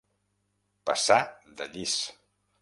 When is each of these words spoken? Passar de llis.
Passar 0.91 1.19
de 1.61 1.69
llis. 1.75 1.95